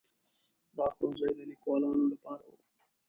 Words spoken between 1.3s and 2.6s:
د لیکوالانو لپاره وو.